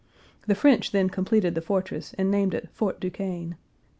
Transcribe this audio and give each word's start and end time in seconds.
The 0.47 0.55
French 0.55 0.93
then 0.93 1.09
completed 1.09 1.53
the 1.53 1.61
fortress 1.61 2.15
and 2.17 2.31
named 2.31 2.55
it 2.55 2.69
Fort 2.71 2.99
Duquesne. 2.99 3.55